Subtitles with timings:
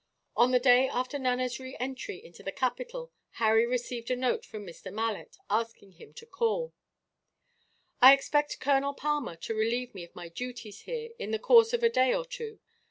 [0.35, 4.65] On the day after Nana's re entry into the capital, Harry received a note from
[4.65, 4.91] Mr.
[4.91, 6.73] Malet, asking him to call.
[8.01, 11.83] "I expect Colonel Palmer to relieve me of my duties here, in the course of
[11.83, 12.59] a day or two.